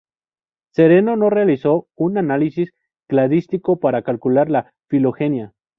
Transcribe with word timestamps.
Sereno 0.73 1.15
no 1.15 1.29
realizó 1.29 1.85
un 1.95 2.17
análisis 2.17 2.71
cladístico 3.07 3.79
para 3.79 4.01
calcular 4.01 4.49
la 4.49 4.73
filogenia. 4.87 5.53